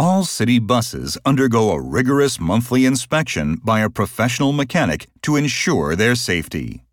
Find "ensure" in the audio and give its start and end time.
5.34-5.96